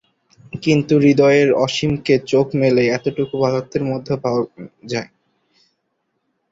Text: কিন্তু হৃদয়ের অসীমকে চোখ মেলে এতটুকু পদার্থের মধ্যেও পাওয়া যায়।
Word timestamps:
কিন্তু 0.63 0.93
হৃদয়ের 1.03 1.49
অসীমকে 1.65 2.15
চোখ 2.31 2.47
মেলে 2.61 2.83
এতটুকু 2.97 3.33
পদার্থের 3.41 3.83
মধ্যেও 3.91 4.17
পাওয়া 4.23 4.41
যায়। 4.91 5.09